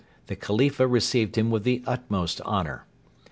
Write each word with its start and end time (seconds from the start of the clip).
The 0.25 0.35
Khalifa 0.35 0.87
received 0.87 1.37
him 1.37 1.51
with 1.51 1.63
the 1.63 1.83
utmost 1.85 2.41
honour. 2.41 2.87